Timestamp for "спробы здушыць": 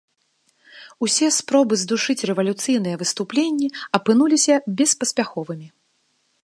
1.35-2.25